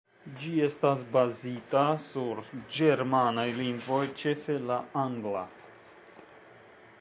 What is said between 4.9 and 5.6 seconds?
angla.